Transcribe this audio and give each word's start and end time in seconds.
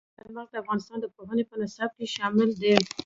چار 0.15 0.27
مغز 0.35 0.49
د 0.51 0.55
افغانستان 0.63 0.97
د 1.01 1.05
پوهنې 1.15 1.43
په 1.49 1.55
نصاب 1.61 1.89
کې 1.97 2.11
شامل 2.15 2.49
دي. 2.61 2.73